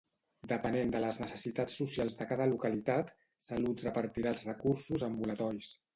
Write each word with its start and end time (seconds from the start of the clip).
Depenent 0.51 0.93
de 0.93 1.01
les 1.03 1.19
necessitats 1.23 1.77
socials 1.81 2.17
de 2.21 2.27
cada 2.31 2.47
localitat, 2.53 3.13
Salut 3.49 3.85
repartirà 3.89 4.33
els 4.37 4.45
recursos 4.53 5.05
ambulatoris. 5.11 5.71